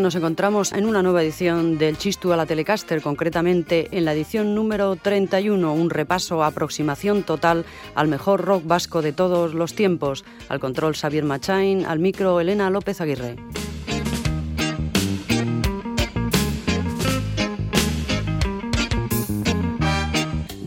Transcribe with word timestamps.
Nos 0.00 0.14
encontramos 0.14 0.72
en 0.72 0.86
una 0.86 1.02
nueva 1.02 1.22
edición 1.22 1.76
del 1.76 1.98
Chistu 1.98 2.32
a 2.32 2.36
la 2.36 2.46
Telecaster, 2.46 3.02
concretamente 3.02 3.86
en 3.92 4.06
la 4.06 4.14
edición 4.14 4.54
número 4.54 4.96
31, 4.96 5.74
un 5.74 5.90
repaso, 5.90 6.42
aproximación 6.42 7.22
total 7.22 7.66
al 7.94 8.08
mejor 8.08 8.42
rock 8.42 8.62
vasco 8.64 9.02
de 9.02 9.12
todos 9.12 9.52
los 9.52 9.74
tiempos. 9.74 10.24
Al 10.48 10.58
control 10.58 10.96
Xavier 10.96 11.24
Machain, 11.24 11.84
al 11.84 11.98
micro 11.98 12.40
Elena 12.40 12.70
López 12.70 13.02
Aguirre. 13.02 13.36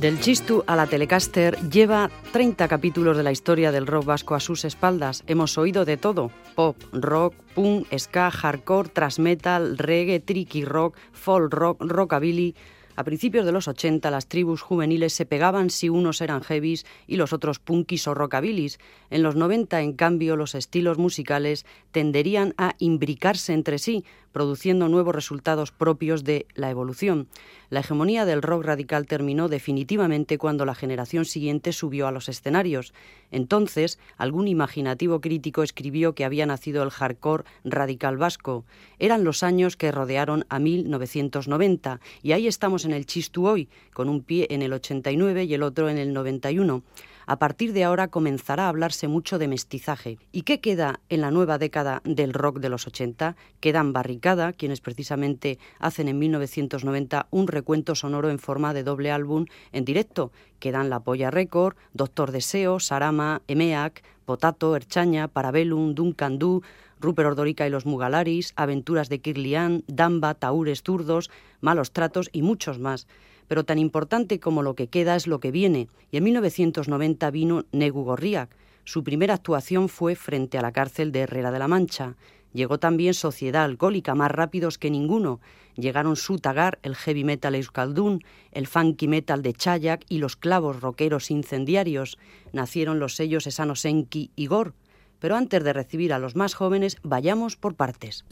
Del 0.03 0.19
Chistu 0.19 0.65
a 0.67 0.75
la 0.75 0.85
Telecaster 0.85 1.57
lleva 1.69 2.11
30 2.33 2.67
capítulos 2.67 3.15
de 3.15 3.23
la 3.23 3.31
historia 3.31 3.71
del 3.71 3.87
rock 3.87 4.03
vasco 4.03 4.35
a 4.35 4.41
sus 4.41 4.65
espaldas. 4.65 5.23
Hemos 5.27 5.57
oído 5.57 5.85
de 5.85 5.95
todo: 5.95 6.29
pop, 6.55 6.75
rock, 6.91 7.33
punk, 7.55 7.87
ska, 7.97 8.29
hardcore, 8.29 8.89
thrash 8.89 9.19
metal, 9.19 9.77
reggae, 9.77 10.19
tricky 10.19 10.65
rock, 10.65 10.97
folk 11.13 11.53
rock, 11.53 11.81
rockabilly. 11.81 12.53
A 12.97 13.05
principios 13.05 13.45
de 13.45 13.53
los 13.53 13.69
80 13.69 14.11
las 14.11 14.27
tribus 14.27 14.61
juveniles 14.61 15.13
se 15.13 15.25
pegaban 15.25 15.69
si 15.69 15.87
unos 15.87 16.19
eran 16.19 16.43
heavies 16.43 16.85
y 17.07 17.15
los 17.15 17.31
otros 17.31 17.59
punkis 17.59 18.05
o 18.05 18.13
rockabilis. 18.13 18.79
En 19.09 19.23
los 19.23 19.35
90, 19.35 19.81
en 19.81 19.93
cambio, 19.93 20.35
los 20.35 20.53
estilos 20.53 20.97
musicales 20.97 21.65
tenderían 21.91 22.53
a 22.57 22.75
imbricarse 22.77 23.53
entre 23.53 23.79
sí, 23.79 24.03
produciendo 24.33 24.89
nuevos 24.89 25.15
resultados 25.15 25.71
propios 25.71 26.25
de 26.25 26.45
la 26.55 26.69
evolución. 26.69 27.29
La 27.69 27.79
hegemonía 27.79 28.25
del 28.25 28.41
rock 28.41 28.65
radical 28.65 29.07
terminó 29.07 29.47
definitivamente 29.47 30.37
cuando 30.37 30.65
la 30.65 30.75
generación 30.75 31.23
siguiente 31.23 31.71
subió 31.71 32.07
a 32.07 32.11
los 32.11 32.27
escenarios. 32.27 32.93
Entonces, 33.31 33.97
algún 34.17 34.49
imaginativo 34.49 35.21
crítico 35.21 35.63
escribió 35.63 36.13
que 36.13 36.25
había 36.25 36.45
nacido 36.45 36.83
el 36.83 36.89
hardcore 36.89 37.45
radical 37.63 38.17
vasco. 38.17 38.65
Eran 38.99 39.23
los 39.23 39.43
años 39.43 39.77
que 39.77 39.91
rodearon 39.91 40.45
a 40.49 40.59
1990 40.59 42.01
y 42.21 42.33
ahí 42.33 42.47
estamos 42.47 42.83
en 42.85 42.91
el 42.91 43.05
chistu 43.05 43.47
hoy, 43.47 43.69
con 43.93 44.09
un 44.09 44.21
pie 44.23 44.47
en 44.49 44.61
el 44.61 44.73
89 44.73 45.45
y 45.45 45.53
el 45.53 45.63
otro 45.63 45.89
en 45.89 45.97
el 45.97 46.13
91. 46.13 46.83
A 47.25 47.39
partir 47.39 47.73
de 47.73 47.83
ahora 47.83 48.09
comenzará 48.09 48.65
a 48.65 48.69
hablarse 48.69 49.07
mucho 49.07 49.39
de 49.39 49.47
mestizaje. 49.47 50.17
¿Y 50.31 50.41
qué 50.41 50.59
queda 50.59 50.99
en 51.09 51.21
la 51.21 51.31
nueva 51.31 51.57
década 51.57 52.01
del 52.03 52.33
rock 52.33 52.59
de 52.59 52.69
los 52.69 52.87
80? 52.87 53.35
Quedan 53.59 53.93
Barricada, 53.93 54.53
quienes 54.53 54.81
precisamente 54.81 55.59
hacen 55.79 56.07
en 56.07 56.19
1990 56.19 57.27
un 57.31 57.47
recuento 57.47 57.95
sonoro 57.95 58.29
en 58.29 58.39
forma 58.39 58.73
de 58.73 58.83
doble 58.83 59.11
álbum 59.11 59.45
en 59.71 59.85
directo. 59.85 60.31
Quedan 60.59 60.89
La 60.89 60.99
Polla 60.99 61.31
Record, 61.31 61.75
Doctor 61.93 62.31
Deseo, 62.31 62.79
Sarama, 62.79 63.41
Emeac, 63.47 64.03
Potato, 64.25 64.75
Erchaña, 64.75 65.27
Parabellum, 65.27 65.95
Duncan 65.95 66.39
Du, 66.39 66.61
Rupert 66.99 67.27
Ordorica 67.27 67.67
y 67.67 67.69
los 67.69 67.85
Mugalaris, 67.85 68.53
Aventuras 68.55 69.09
de 69.09 69.19
Kirlian, 69.19 69.83
Damba, 69.87 70.33
Taúres 70.33 70.83
Zurdos, 70.83 71.29
Malos 71.59 71.91
Tratos 71.91 72.29
y 72.31 72.41
muchos 72.41 72.79
más 72.79 73.07
pero 73.53 73.65
tan 73.65 73.77
importante 73.77 74.39
como 74.39 74.63
lo 74.63 74.73
que 74.73 74.87
queda 74.87 75.15
es 75.15 75.27
lo 75.27 75.39
que 75.39 75.51
viene, 75.51 75.87
y 76.09 76.17
en 76.17 76.23
1990 76.23 77.29
vino 77.29 77.65
Negu 77.71 78.03
Gorriak. 78.03 78.49
Su 78.83 79.03
primera 79.03 79.35
actuación 79.35 79.89
fue 79.89 80.15
frente 80.15 80.57
a 80.57 80.63
la 80.63 80.71
cárcel 80.71 81.11
de 81.11 81.19
Herrera 81.19 81.51
de 81.51 81.59
la 81.59 81.67
Mancha. 81.67 82.15
Llegó 82.51 82.79
también 82.79 83.13
Sociedad 83.13 83.65
Alcohólica, 83.65 84.15
más 84.15 84.31
rápidos 84.31 84.79
que 84.79 84.89
ninguno. 84.89 85.39
Llegaron 85.75 86.15
Sutagar, 86.15 86.79
el 86.81 86.95
heavy 86.95 87.23
metal 87.23 87.53
euskaldun, 87.53 88.23
el 88.53 88.65
funky 88.65 89.07
metal 89.07 89.43
de 89.43 89.53
Chayak 89.53 90.03
y 90.09 90.17
los 90.17 90.35
clavos 90.35 90.81
rockeros 90.81 91.29
incendiarios. 91.29 92.17
Nacieron 92.53 92.97
los 92.97 93.15
sellos 93.15 93.45
Esanosenki 93.45 94.31
y 94.35 94.47
Gor. 94.47 94.73
Pero 95.19 95.35
antes 95.35 95.63
de 95.63 95.73
recibir 95.73 96.11
a 96.11 96.17
los 96.17 96.35
más 96.35 96.55
jóvenes, 96.55 96.97
vayamos 97.03 97.55
por 97.55 97.75
partes. 97.75 98.25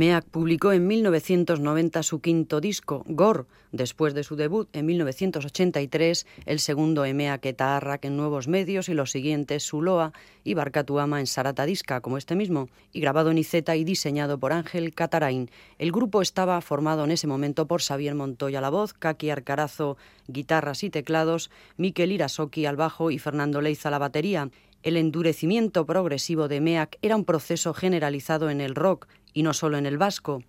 EMEAC 0.00 0.24
publicó 0.24 0.72
en 0.72 0.86
1990 0.86 2.02
su 2.02 2.22
quinto 2.22 2.62
disco, 2.62 3.04
Gore, 3.06 3.44
después 3.70 4.14
de 4.14 4.24
su 4.24 4.34
debut 4.34 4.66
en 4.74 4.86
1983, 4.86 6.26
el 6.46 6.58
segundo 6.58 7.04
EMEAC 7.04 7.44
Etaarrak 7.44 8.06
en 8.06 8.16
nuevos 8.16 8.48
medios 8.48 8.88
y 8.88 8.94
los 8.94 9.10
siguientes 9.10 9.62
Suloa 9.62 10.14
y 10.42 10.54
Barcatuama 10.54 11.20
en 11.20 11.26
Sarata 11.26 11.66
Disca, 11.66 12.00
como 12.00 12.16
este 12.16 12.34
mismo, 12.34 12.70
y 12.94 13.00
grabado 13.00 13.30
en 13.30 13.36
Iceta 13.36 13.76
y 13.76 13.84
diseñado 13.84 14.38
por 14.38 14.54
Ángel 14.54 14.94
Catarain. 14.94 15.50
El 15.76 15.92
grupo 15.92 16.22
estaba 16.22 16.58
formado 16.62 17.04
en 17.04 17.10
ese 17.10 17.26
momento 17.26 17.66
por 17.66 17.82
Xavier 17.82 18.14
Montoya 18.14 18.62
la 18.62 18.70
voz, 18.70 18.94
Kaki 18.94 19.28
Arcarazo 19.28 19.98
guitarras 20.28 20.82
y 20.82 20.88
teclados, 20.88 21.50
Miquel 21.76 22.12
Irasoki 22.12 22.64
al 22.64 22.76
bajo 22.76 23.10
y 23.10 23.18
Fernando 23.18 23.60
Leiza 23.60 23.90
la 23.90 23.98
batería. 23.98 24.48
El 24.82 24.96
endurecimiento 24.96 25.84
progresivo 25.84 26.48
de 26.48 26.62
MEAC 26.62 26.96
era 27.02 27.14
un 27.14 27.26
proceso 27.26 27.74
generalizado 27.74 28.48
en 28.48 28.62
el 28.62 28.74
rock 28.74 29.08
y 29.32 29.42
no 29.42 29.52
solo 29.52 29.76
en 29.78 29.86
el 29.86 29.98
vasco. 29.98 30.42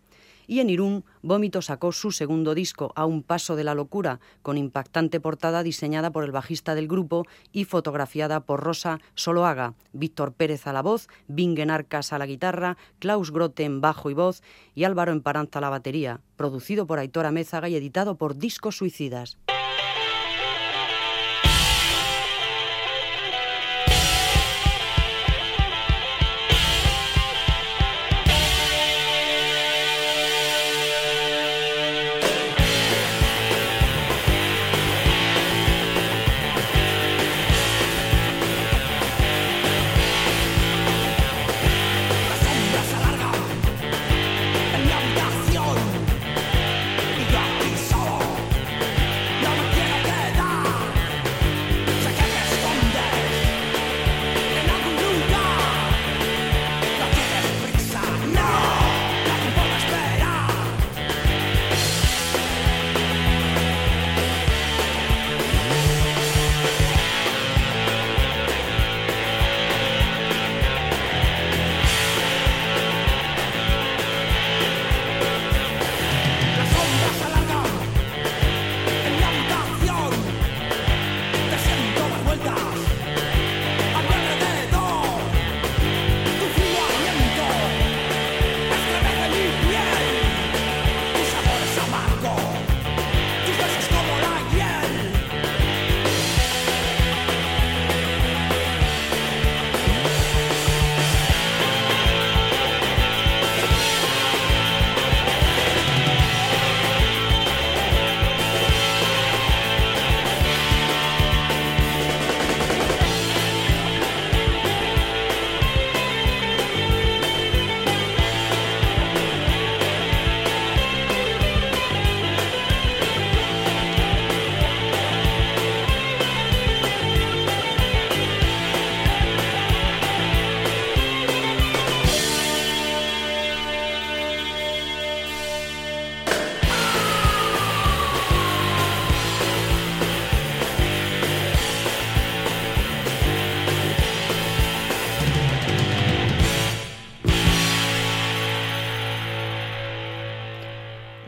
Y 0.47 0.59
en 0.59 0.69
Irún, 0.69 1.05
Vómito 1.21 1.61
sacó 1.61 1.91
su 1.91 2.11
segundo 2.11 2.53
disco, 2.53 2.91
A 2.95 3.05
un 3.05 3.23
paso 3.23 3.55
de 3.55 3.63
la 3.63 3.73
locura, 3.73 4.19
con 4.41 4.57
impactante 4.57 5.19
portada 5.19 5.63
diseñada 5.63 6.11
por 6.11 6.23
el 6.23 6.31
bajista 6.31 6.75
del 6.75 6.87
grupo 6.87 7.25
y 7.53 7.63
fotografiada 7.63 8.41
por 8.41 8.61
Rosa 8.61 8.99
Soloaga, 9.15 9.75
Víctor 9.93 10.33
Pérez 10.33 10.67
a 10.67 10.73
la 10.73 10.81
voz, 10.81 11.07
Bingen 11.27 11.71
Arcas 11.71 12.11
a 12.11 12.17
la 12.17 12.25
guitarra, 12.25 12.75
Klaus 12.99 13.31
Grote 13.31 13.63
en 13.63 13.79
bajo 13.79 14.09
y 14.09 14.13
voz 14.13 14.41
y 14.75 14.83
Álvaro 14.83 15.11
Emparanza 15.13 15.59
a 15.59 15.61
la 15.61 15.69
batería, 15.69 16.19
producido 16.35 16.85
por 16.85 16.99
Aitor 16.99 17.25
Amézaga 17.25 17.69
y 17.69 17.75
editado 17.75 18.15
por 18.15 18.35
Discos 18.35 18.75
Suicidas. 18.75 19.37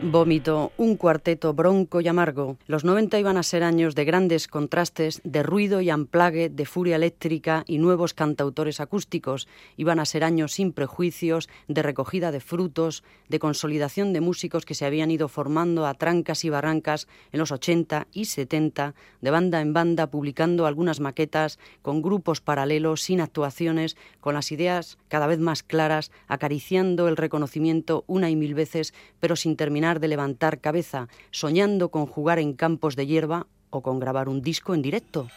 Vómito, 0.06 0.70
un 0.76 0.96
cuarteto 0.96 1.54
bronco 1.54 2.02
y 2.02 2.08
amargo. 2.08 2.58
Los 2.66 2.84
90 2.84 3.18
iban 3.18 3.38
a 3.38 3.42
ser 3.42 3.62
años 3.62 3.94
de 3.94 4.04
grandes 4.04 4.48
contrastes, 4.48 5.22
de 5.24 5.42
ruido 5.42 5.80
y 5.80 5.88
amplague, 5.88 6.50
de 6.50 6.66
furia 6.66 6.96
eléctrica 6.96 7.64
y 7.66 7.78
nuevos 7.78 8.12
cantautores 8.12 8.80
acústicos. 8.80 9.48
Iban 9.78 9.98
a 10.00 10.04
ser 10.04 10.22
años 10.22 10.52
sin 10.52 10.74
prejuicios, 10.74 11.48
de 11.68 11.82
recogida 11.82 12.32
de 12.32 12.40
frutos, 12.40 13.02
de 13.30 13.38
consolidación 13.38 14.12
de 14.12 14.20
músicos 14.20 14.66
que 14.66 14.74
se 14.74 14.84
habían 14.84 15.10
ido 15.10 15.26
formando 15.28 15.86
a 15.86 15.94
trancas 15.94 16.44
y 16.44 16.50
barrancas 16.50 17.08
en 17.32 17.38
los 17.38 17.50
80 17.50 18.06
y 18.12 18.26
70, 18.26 18.94
de 19.22 19.30
banda 19.30 19.62
en 19.62 19.72
banda, 19.72 20.10
publicando 20.10 20.66
algunas 20.66 21.00
maquetas 21.00 21.58
con 21.80 22.02
grupos 22.02 22.42
paralelos, 22.42 23.00
sin 23.00 23.22
actuaciones, 23.22 23.96
con 24.20 24.34
las 24.34 24.52
ideas 24.52 24.98
cada 25.08 25.26
vez 25.26 25.38
más 25.38 25.62
claras, 25.62 26.10
acariciando 26.28 27.08
el 27.08 27.16
reconocimiento 27.16 28.04
una 28.06 28.28
y 28.28 28.36
mil 28.36 28.52
veces, 28.52 28.92
pero 29.18 29.34
sin 29.34 29.56
terminar 29.56 29.93
de 30.00 30.08
levantar 30.08 30.60
cabeza, 30.60 31.08
soñando 31.30 31.90
con 31.90 32.06
jugar 32.06 32.38
en 32.38 32.54
campos 32.54 32.96
de 32.96 33.06
hierba 33.06 33.46
o 33.70 33.82
con 33.82 33.98
grabar 33.98 34.28
un 34.28 34.42
disco 34.42 34.74
en 34.74 34.82
directo. 34.82 35.28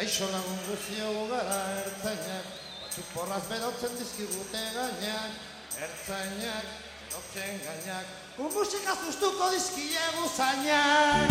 Kaixo 0.00 0.24
lagun 0.32 0.60
guzio 0.64 1.08
gara 1.28 1.56
ertzainak, 1.78 2.46
batzuk 2.80 3.08
porraz 3.12 3.42
berotzen 3.50 3.98
dizkigute 3.98 4.62
gainak, 4.76 5.34
ertzainak, 5.86 6.70
berotzen 7.02 7.60
gainak, 7.66 8.06
gu 8.38 8.48
musika 8.54 8.94
zuztuko 9.04 9.50
dizkiegu 9.52 10.24
zainak. 10.36 11.28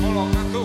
Kolokatu 0.00 0.64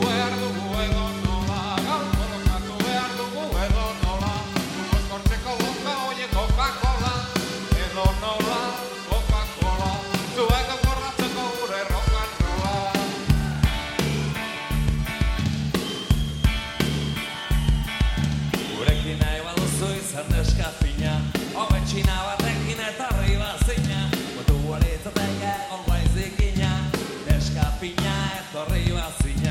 arriba, 28.62 29.12
señor. 29.22 29.47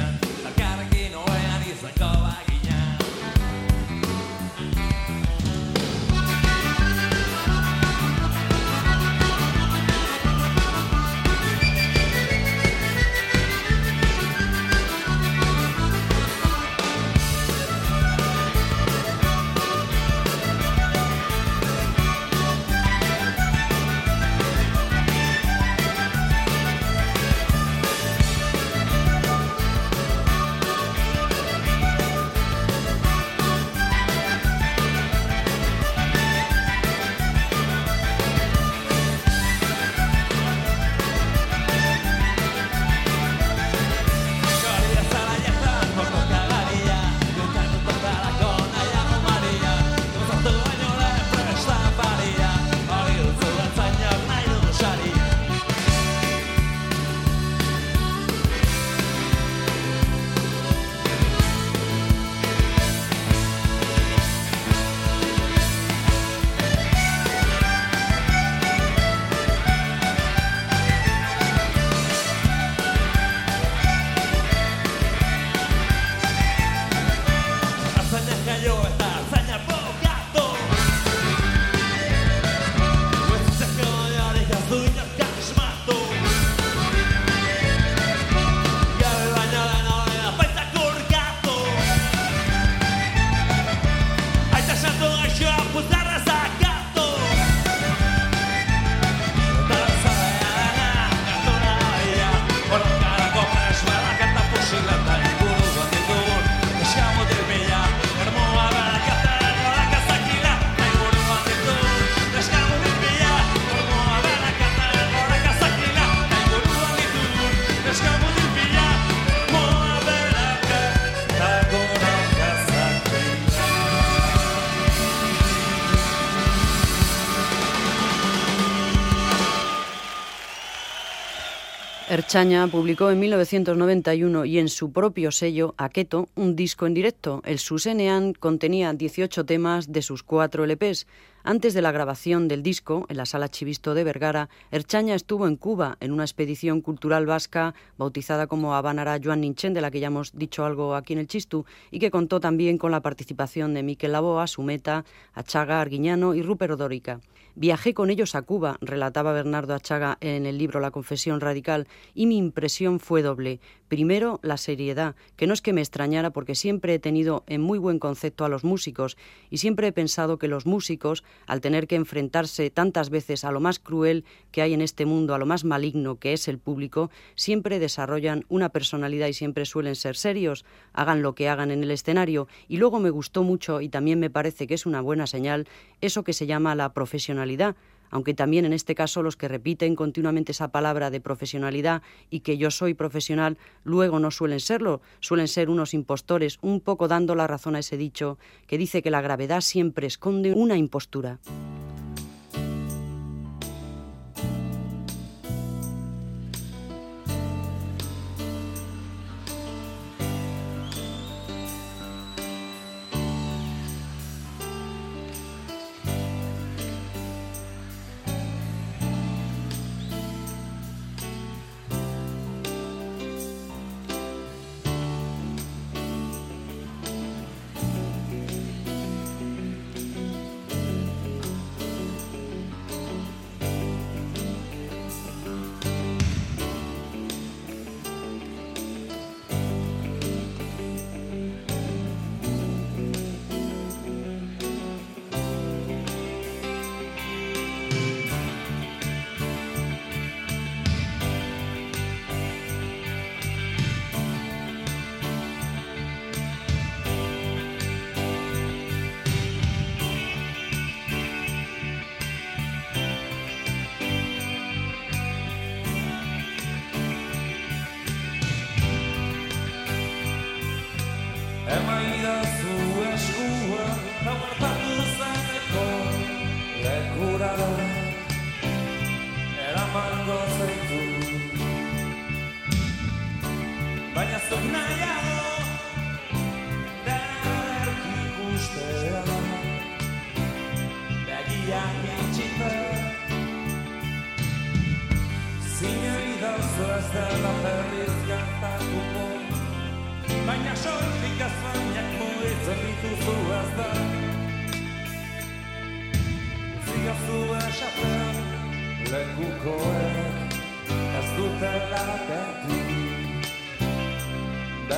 Erchaña 132.37 132.67
publicó 132.67 133.11
en 133.11 133.19
1991 133.19 134.45
y 134.45 134.59
en 134.59 134.69
su 134.69 134.93
propio 134.93 135.33
sello, 135.33 135.75
Aketo, 135.79 136.29
un 136.35 136.55
disco 136.55 136.85
en 136.85 136.93
directo. 136.93 137.41
El 137.47 137.59
Susenean 137.59 138.35
contenía 138.35 138.93
18 138.93 139.47
temas 139.47 139.91
de 139.91 140.03
sus 140.03 140.23
cuatro 140.23 140.67
LPs. 140.67 141.07
Antes 141.45 141.73
de 141.73 141.81
la 141.81 141.93
grabación 141.93 142.47
del 142.47 142.63
disco, 142.63 143.07
en 143.09 143.17
la 143.17 143.25
Sala 143.25 143.49
Chivisto 143.49 143.95
de 143.95 144.05
Vergara, 144.05 144.51
Erchaña 144.71 145.15
estuvo 145.15 145.47
en 145.47 145.57
Cuba 145.57 145.97
en 146.01 146.13
una 146.13 146.25
expedición 146.25 146.83
cultural 146.83 147.25
vasca 147.25 147.75
bautizada 147.97 148.47
como 148.47 148.75
Habanara 148.75 149.19
Joan 149.25 149.41
Ninchen, 149.41 149.73
de 149.73 149.81
la 149.81 149.91
que 149.91 150.01
ya 150.01 150.09
hemos 150.09 150.37
dicho 150.37 150.67
algo 150.67 150.95
aquí 150.95 151.15
en 151.15 151.21
el 151.21 151.29
Chistu, 151.29 151.65
y 151.91 152.01
que 152.01 152.11
contó 152.11 152.39
también 152.39 152.77
con 152.77 152.91
la 152.91 153.01
participación 153.01 153.73
de 153.73 153.83
Miquel 153.83 154.13
Laboa, 154.13 154.47
Sumeta, 154.47 155.07
Achaga, 155.33 155.81
Arguiñano 155.81 156.35
y 156.35 156.43
Rupert 156.43 156.77
Dórica. 156.77 157.19
Viajé 157.59 157.95
con 157.95 158.11
ellos 158.11 158.35
a 158.35 158.43
Cuba, 158.43 158.77
relataba 158.83 159.33
Bernardo 159.33 159.73
Achaga 159.73 160.19
en 160.21 160.45
el 160.45 160.59
libro 160.59 160.79
La 160.79 160.91
Confesión 160.91 161.41
Radical, 161.41 161.89
y 162.13 162.27
mi 162.27 162.37
impresión 162.37 163.01
fue 163.01 163.23
doble. 163.23 163.61
Primero, 163.89 164.41
la 164.43 164.57
seriedad, 164.57 165.15
que 165.37 165.47
no 165.47 165.55
es 165.55 165.63
que 165.63 165.73
me 165.73 165.81
extrañara 165.81 166.31
porque 166.31 166.57
siempre 166.57 166.95
he 166.95 166.99
tenido 166.99 167.45
en 167.47 167.61
muy 167.61 167.79
buen 167.79 168.01
concepto 168.01 168.45
a 168.45 168.49
los 168.49 168.65
músicos 168.65 169.17
y 169.49 169.59
siempre 169.59 169.87
he 169.87 169.93
pensado 169.93 170.39
que 170.39 170.49
los 170.49 170.67
músicos, 170.67 171.23
al 171.47 171.61
tener 171.61 171.87
que 171.87 171.95
enfrentarse 171.95 172.71
tantas 172.71 173.11
veces 173.11 173.45
a 173.45 173.53
lo 173.53 173.61
más 173.61 173.79
cruel 173.79 174.25
que 174.51 174.63
hay 174.63 174.75
en 174.75 174.81
este 174.81 175.07
mundo, 175.07 175.35
a 175.35 175.39
lo 175.39 175.47
más 175.47 175.65
maligno 175.65 176.19
que 176.19 176.33
es 176.33 176.49
el 176.49 176.59
público, 176.59 177.11
siempre 177.37 177.79
desarrollan 177.79 178.45
una 178.49 178.71
personalidad 178.71 179.29
y 179.29 179.35
siempre 179.35 179.67
suelen 179.67 179.95
ser 179.95 180.17
serios, 180.17 180.65
hagan 180.93 181.23
lo 181.23 181.35
que 181.35 181.49
hagan 181.49 181.71
en 181.71 181.85
el 181.85 181.93
escenario. 181.93 182.49
Y 182.67 182.79
luego 182.79 182.99
me 182.99 183.11
gustó 183.11 183.45
mucho 183.45 183.81
y 183.81 183.89
también 183.89 184.19
me 184.19 184.31
parece 184.31 184.67
que 184.67 184.75
es 184.75 184.87
una 184.87 185.01
buena 185.01 185.29
señal 185.29 185.69
eso 186.01 186.25
que 186.25 186.33
se 186.33 186.47
llama 186.47 186.75
la 186.75 186.93
profesionalidad 186.93 187.77
aunque 188.11 188.35
también 188.35 188.65
en 188.65 188.73
este 188.73 188.95
caso 188.95 189.23
los 189.23 189.37
que 189.37 189.49
repiten 189.49 189.97
continuamente 189.97 190.53
esa 190.53 190.69
palabra 190.69 191.11
de 191.11 191.21
profesionalidad 191.21 192.03
y 192.31 192.41
que 192.41 192.59
yo 192.59 192.71
soy 192.71 192.95
profesional, 192.95 193.59
luego 193.85 194.19
no 194.19 194.31
suelen 194.31 194.61
serlo, 194.61 195.01
suelen 195.21 195.49
ser 195.49 195.71
unos 195.71 195.95
impostores, 195.95 196.59
un 196.63 196.81
poco 196.81 197.09
dando 197.09 197.35
la 197.35 197.47
razón 197.47 197.77
a 197.77 197.81
ese 197.81 197.97
dicho 197.97 198.39
que 198.67 198.79
dice 198.79 199.03
que 199.03 199.11
la 199.11 199.21
gravedad 199.21 199.61
siempre 199.61 200.07
esconde 200.07 200.53
una 200.53 200.77
impostura. 200.77 201.39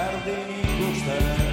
tarde 0.08 0.36
ni. 0.48 1.47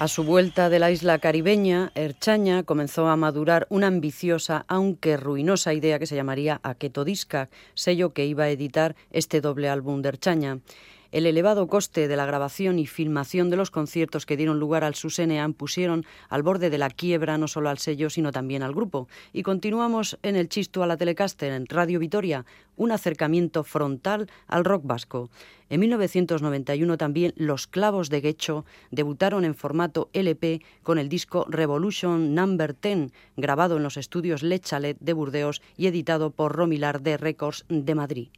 A 0.00 0.06
su 0.06 0.22
vuelta 0.22 0.68
de 0.68 0.78
la 0.78 0.92
isla 0.92 1.18
caribeña, 1.18 1.90
Erchaña 1.96 2.62
comenzó 2.62 3.08
a 3.08 3.16
madurar 3.16 3.66
una 3.68 3.88
ambiciosa, 3.88 4.64
aunque 4.68 5.16
ruinosa 5.16 5.74
idea 5.74 5.98
que 5.98 6.06
se 6.06 6.14
llamaría 6.14 6.60
Aketo 6.62 7.04
Disca, 7.04 7.48
sello 7.74 8.12
que 8.12 8.24
iba 8.24 8.44
a 8.44 8.50
editar 8.50 8.94
este 9.10 9.40
doble 9.40 9.68
álbum 9.68 10.00
de 10.00 10.10
Erchaña. 10.10 10.60
El 11.10 11.24
elevado 11.24 11.68
coste 11.68 12.06
de 12.06 12.16
la 12.16 12.26
grabación 12.26 12.78
y 12.78 12.86
filmación 12.86 13.48
de 13.48 13.56
los 13.56 13.70
conciertos 13.70 14.26
que 14.26 14.36
dieron 14.36 14.60
lugar 14.60 14.84
al 14.84 14.94
Susenean 14.94 15.54
pusieron 15.54 16.04
al 16.28 16.42
borde 16.42 16.68
de 16.68 16.76
la 16.76 16.90
quiebra 16.90 17.38
no 17.38 17.48
solo 17.48 17.70
al 17.70 17.78
sello, 17.78 18.10
sino 18.10 18.30
también 18.30 18.62
al 18.62 18.74
grupo. 18.74 19.08
Y 19.32 19.42
continuamos 19.42 20.18
en 20.22 20.36
el 20.36 20.50
chisto 20.50 20.82
a 20.82 20.86
la 20.86 20.98
Telecaster, 20.98 21.50
en 21.50 21.64
Radio 21.66 21.98
Vitoria, 21.98 22.44
un 22.76 22.92
acercamiento 22.92 23.64
frontal 23.64 24.28
al 24.48 24.66
rock 24.66 24.82
vasco. 24.84 25.30
En 25.70 25.80
1991 25.80 26.98
también 26.98 27.32
Los 27.36 27.66
Clavos 27.66 28.10
de 28.10 28.20
Guecho 28.20 28.66
debutaron 28.90 29.46
en 29.46 29.54
formato 29.54 30.10
LP 30.12 30.60
con 30.82 30.98
el 30.98 31.08
disco 31.08 31.46
Revolution 31.48 32.34
Number 32.34 32.78
10, 32.78 33.12
grabado 33.38 33.78
en 33.78 33.82
los 33.82 33.96
estudios 33.96 34.42
Le 34.42 34.60
Chalet 34.60 34.98
de 35.00 35.14
Burdeos 35.14 35.62
y 35.78 35.86
editado 35.86 36.32
por 36.32 36.54
Romilar 36.54 37.00
de 37.00 37.16
Records 37.16 37.64
de 37.70 37.94
Madrid. 37.94 38.28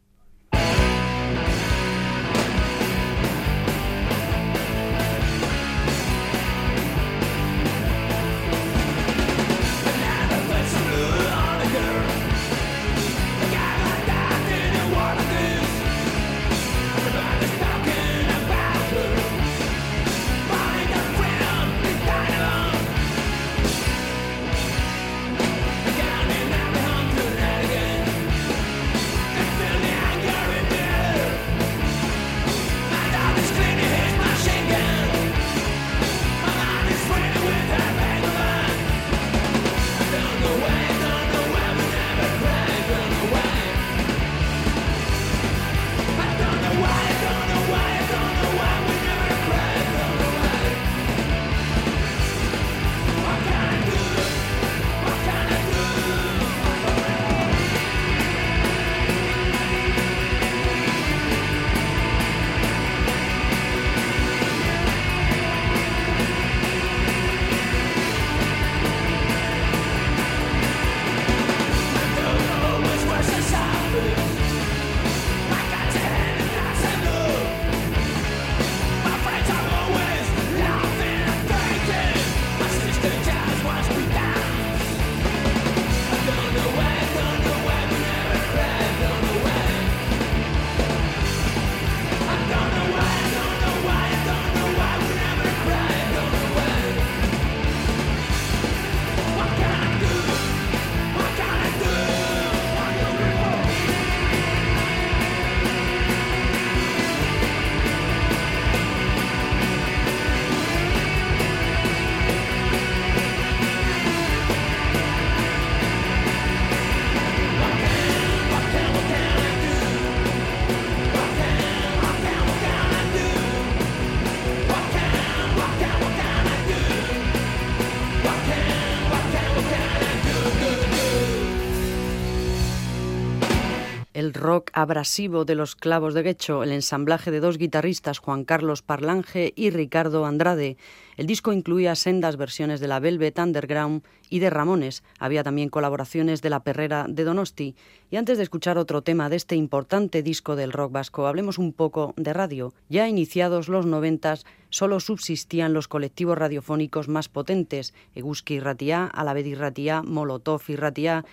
Rock 134.41 134.71
abrasivo 134.73 135.45
de 135.45 135.55
los 135.55 135.77
clavos 135.77 136.15
de 136.15 136.23
Guecho, 136.23 136.65
el 136.65 136.73
ensamblaje 136.73 137.31
de 137.31 137.39
dos 137.39 137.59
guitarristas, 137.59 138.19
Juan 138.19 138.45
Carlos 138.45 138.83
Parlange 138.83 139.53
y 139.55 139.71
Ricardo 139.71 140.25
Andrade. 140.25 140.77
El 141.17 141.27
disco 141.27 141.53
incluía 141.53 141.95
sendas 141.95 142.37
versiones 142.37 142.81
de 142.81 142.89
la 142.89 142.99
Velvet 142.99 143.39
Underground 143.39 144.03
y 144.31 144.39
de 144.39 144.51
Ramones. 144.51 145.05
Había 145.19 145.45
también 145.45 145.69
colaboraciones 145.69 146.41
de 146.41 146.51
la 146.51 146.65
Perrera 146.65 147.07
de 147.09 147.25
Donosti. 147.25 147.77
Y 148.11 148.17
antes 148.17 148.39
de 148.39 148.43
escuchar 148.43 148.79
otro 148.79 149.03
tema 149.03 149.29
de 149.29 149.37
este 149.37 149.55
importante 149.55 150.23
disco 150.23 150.57
del 150.57 150.73
rock 150.73 150.93
vasco, 150.93 151.27
hablemos 151.27 151.59
un 151.59 151.73
poco 151.73 152.15
de 152.17 152.33
radio. 152.33 152.73
Ya 152.89 153.07
iniciados 153.07 153.69
los 153.69 153.87
noventas, 153.87 154.47
solo 154.71 154.99
subsistían 154.99 155.75
los 155.75 155.89
colectivos 155.89 156.39
radiofónicos 156.39 157.09
más 157.09 157.29
potentes, 157.29 157.93
Eguski 158.15 158.59
Ratia, 158.59 159.05
Alavedi 159.07 159.55
Ratia, 159.55 160.03
Molotov 160.03 160.63
y 160.69 160.77
Ratia, 160.77 161.25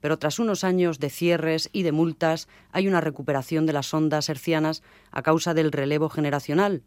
pero 0.00 0.18
tras 0.18 0.38
unos 0.38 0.64
años 0.64 0.98
de 0.98 1.10
cierres 1.10 1.68
y 1.72 1.82
de 1.82 1.92
multas 1.92 2.48
hay 2.72 2.88
una 2.88 3.00
recuperación 3.00 3.66
de 3.66 3.72
las 3.72 3.92
ondas 3.94 4.28
hercianas 4.28 4.82
a 5.10 5.22
causa 5.22 5.54
del 5.54 5.72
relevo 5.72 6.08
generacional. 6.08 6.82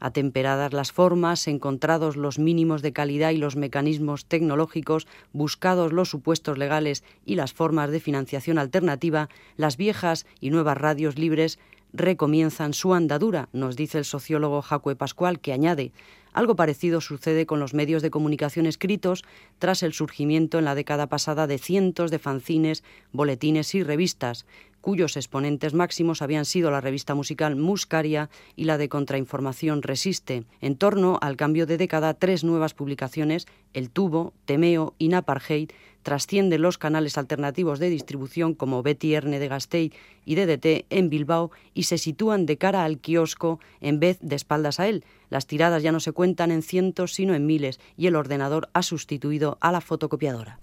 Atemperadas 0.00 0.72
las 0.72 0.92
formas, 0.92 1.48
encontrados 1.48 2.16
los 2.16 2.38
mínimos 2.38 2.82
de 2.82 2.92
calidad 2.92 3.30
y 3.30 3.38
los 3.38 3.56
mecanismos 3.56 4.26
tecnológicos, 4.26 5.08
buscados 5.32 5.92
los 5.92 6.08
supuestos 6.08 6.56
legales 6.56 7.02
y 7.24 7.34
las 7.34 7.52
formas 7.52 7.90
de 7.90 7.98
financiación 7.98 8.58
alternativa, 8.58 9.28
las 9.56 9.76
viejas 9.76 10.24
y 10.40 10.50
nuevas 10.50 10.78
radios 10.78 11.18
libres 11.18 11.58
recomienzan 11.92 12.74
su 12.74 12.94
andadura, 12.94 13.48
nos 13.52 13.74
dice 13.74 13.98
el 13.98 14.04
sociólogo 14.04 14.62
Jacue 14.62 14.94
Pascual, 14.94 15.40
que 15.40 15.52
añade 15.52 15.92
algo 16.38 16.54
parecido 16.54 17.00
sucede 17.00 17.46
con 17.46 17.58
los 17.58 17.74
medios 17.74 18.00
de 18.00 18.10
comunicación 18.10 18.66
escritos 18.66 19.24
tras 19.58 19.82
el 19.82 19.92
surgimiento 19.92 20.60
en 20.60 20.66
la 20.66 20.76
década 20.76 21.08
pasada 21.08 21.48
de 21.48 21.58
cientos 21.58 22.12
de 22.12 22.20
fanzines, 22.20 22.84
boletines 23.10 23.74
y 23.74 23.82
revistas, 23.82 24.46
cuyos 24.80 25.16
exponentes 25.16 25.74
máximos 25.74 26.22
habían 26.22 26.44
sido 26.44 26.70
la 26.70 26.80
revista 26.80 27.14
musical 27.14 27.56
Muscaria 27.56 28.30
y 28.56 28.64
la 28.64 28.78
de 28.78 28.88
Contrainformación 28.88 29.82
Resiste. 29.82 30.44
En 30.60 30.76
torno 30.76 31.18
al 31.20 31.36
cambio 31.36 31.66
de 31.66 31.76
década, 31.78 32.14
tres 32.14 32.44
nuevas 32.44 32.74
publicaciones, 32.74 33.46
El 33.74 33.90
Tubo, 33.90 34.32
Temeo 34.44 34.94
y 34.98 35.08
Napartheid, 35.08 35.70
trascienden 36.02 36.62
los 36.62 36.78
canales 36.78 37.18
alternativos 37.18 37.78
de 37.78 37.90
distribución 37.90 38.54
como 38.54 38.82
Betty 38.82 39.14
Erne 39.14 39.38
de 39.38 39.48
Gasteiz 39.48 39.92
y 40.24 40.36
DDT 40.36 40.86
en 40.90 41.10
Bilbao 41.10 41.50
y 41.74 41.82
se 41.82 41.98
sitúan 41.98 42.46
de 42.46 42.56
cara 42.56 42.84
al 42.84 42.98
kiosco 42.98 43.60
en 43.80 44.00
vez 44.00 44.18
de 44.22 44.36
espaldas 44.36 44.80
a 44.80 44.88
él. 44.88 45.04
Las 45.28 45.46
tiradas 45.46 45.82
ya 45.82 45.92
no 45.92 46.00
se 46.00 46.12
cuentan 46.12 46.50
en 46.50 46.62
cientos 46.62 47.12
sino 47.12 47.34
en 47.34 47.46
miles 47.46 47.80
y 47.96 48.06
el 48.06 48.16
ordenador 48.16 48.70
ha 48.72 48.82
sustituido 48.82 49.58
a 49.60 49.72
la 49.72 49.80
fotocopiadora. 49.80 50.58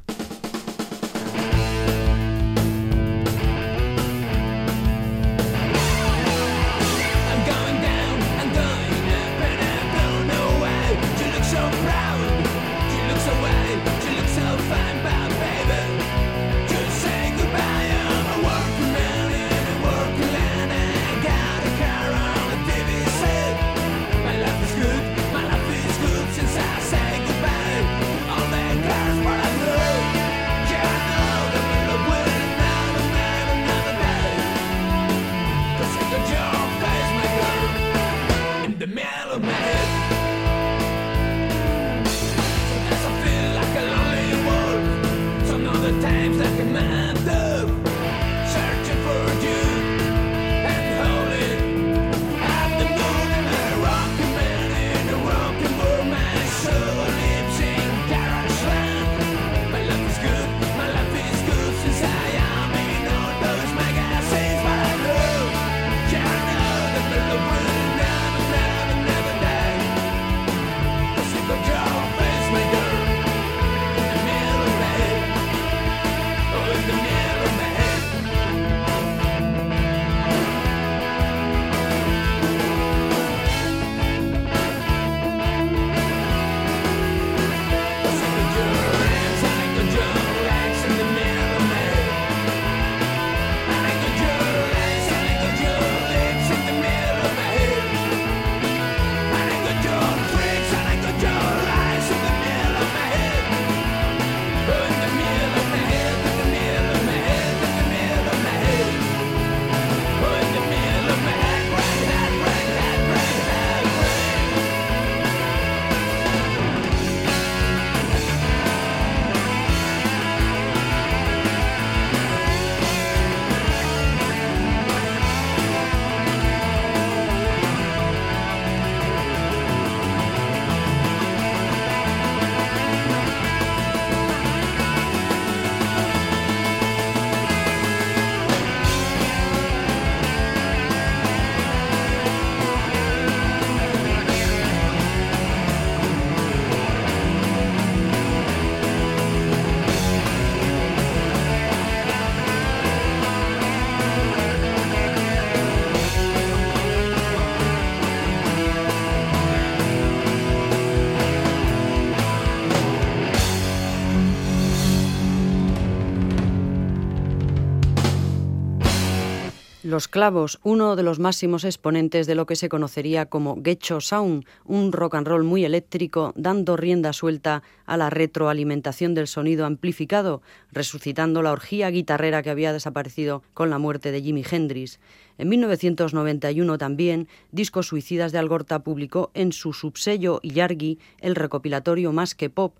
Los 169.95 170.09
Clavos, 170.09 170.59
uno 170.61 170.97
de 170.97 171.03
los 171.03 171.19
máximos 171.19 171.63
exponentes 171.63 172.27
de 172.27 172.35
lo 172.35 172.45
que 172.45 172.57
se 172.57 172.67
conocería 172.67 173.27
como 173.27 173.63
Gecho 173.63 174.01
Sound, 174.01 174.43
un 174.65 174.91
rock 174.91 175.15
and 175.15 175.25
roll 175.25 175.45
muy 175.45 175.63
eléctrico, 175.63 176.33
dando 176.35 176.75
rienda 176.75 177.13
suelta 177.13 177.63
a 177.85 177.95
la 177.95 178.09
retroalimentación 178.09 179.13
del 179.13 179.27
sonido 179.27 179.65
amplificado, 179.65 180.41
resucitando 180.69 181.41
la 181.41 181.53
orgía 181.53 181.89
guitarrera 181.91 182.43
que 182.43 182.49
había 182.49 182.73
desaparecido 182.73 183.41
con 183.53 183.69
la 183.69 183.77
muerte 183.77 184.11
de 184.11 184.21
Jimi 184.21 184.43
Hendrix. 184.43 184.99
En 185.37 185.47
1991 185.47 186.77
también, 186.77 187.29
Discos 187.53 187.87
Suicidas 187.87 188.33
de 188.33 188.39
Algorta 188.39 188.83
publicó 188.83 189.31
en 189.33 189.53
su 189.53 189.71
subsello 189.71 190.41
Yargi 190.43 190.99
el 191.21 191.35
recopilatorio 191.35 192.11
Más 192.11 192.35
que 192.35 192.49
Pop, 192.49 192.75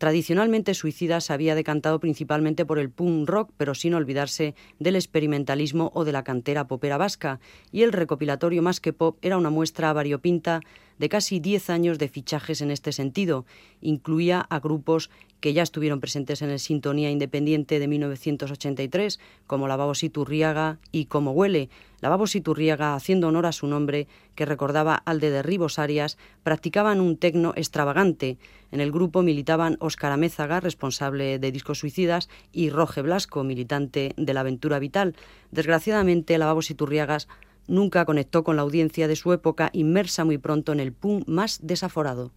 Tradicionalmente 0.00 0.72
Suicida 0.72 1.20
se 1.20 1.34
había 1.34 1.54
decantado 1.54 2.00
principalmente 2.00 2.64
por 2.64 2.78
el 2.78 2.88
punk 2.88 3.28
rock, 3.28 3.50
pero 3.58 3.74
sin 3.74 3.92
olvidarse 3.92 4.54
del 4.78 4.96
experimentalismo 4.96 5.92
o 5.94 6.06
de 6.06 6.12
la 6.12 6.24
cantera 6.24 6.66
popera 6.66 6.96
vasca, 6.96 7.38
y 7.70 7.82
el 7.82 7.92
recopilatorio 7.92 8.62
Más 8.62 8.80
que 8.80 8.94
Pop 8.94 9.18
era 9.20 9.36
una 9.36 9.50
muestra 9.50 9.92
variopinta 9.92 10.62
de 10.98 11.10
casi 11.10 11.38
10 11.38 11.68
años 11.68 11.98
de 11.98 12.08
fichajes 12.08 12.62
en 12.62 12.70
este 12.70 12.92
sentido. 12.92 13.44
Incluía 13.82 14.40
a 14.40 14.58
grupos 14.58 15.10
que 15.40 15.52
ya 15.52 15.62
estuvieron 15.62 16.00
presentes 16.00 16.42
en 16.42 16.50
el 16.50 16.58
Sintonía 16.58 17.10
Independiente 17.10 17.78
de 17.78 17.88
1983, 17.88 19.18
como 19.46 19.68
La 19.68 19.76
Babo 19.76 19.92
Turriaga 20.12 20.78
y 20.92 21.06
Como 21.06 21.32
Huele. 21.32 21.68
La 22.00 22.08
Babo 22.08 22.26
Turriaga, 22.26 22.94
haciendo 22.94 23.28
honor 23.28 23.46
a 23.46 23.52
su 23.52 23.66
nombre, 23.66 24.06
que 24.34 24.46
recordaba 24.46 24.94
al 24.94 25.20
de 25.20 25.30
Derribos 25.30 25.78
Arias, 25.78 26.18
practicaban 26.42 27.00
un 27.00 27.16
tecno 27.16 27.52
extravagante. 27.56 28.38
En 28.70 28.80
el 28.80 28.92
grupo 28.92 29.22
militaban 29.22 29.76
Óscar 29.80 30.12
Amézaga, 30.12 30.60
responsable 30.60 31.38
de 31.38 31.52
Discos 31.52 31.78
Suicidas, 31.78 32.28
y 32.52 32.70
Roge 32.70 33.02
Blasco, 33.02 33.42
militante 33.44 34.14
de 34.16 34.34
la 34.34 34.40
Aventura 34.40 34.78
Vital. 34.78 35.14
Desgraciadamente, 35.50 36.38
La 36.38 36.46
Babo 36.46 36.60
Turriagas 36.60 37.28
nunca 37.66 38.04
conectó 38.04 38.44
con 38.44 38.56
la 38.56 38.62
audiencia 38.62 39.08
de 39.08 39.16
su 39.16 39.32
época, 39.32 39.70
inmersa 39.72 40.24
muy 40.24 40.38
pronto 40.38 40.72
en 40.72 40.80
el 40.80 40.92
punk 40.92 41.26
más 41.26 41.60
desaforado. 41.62 42.32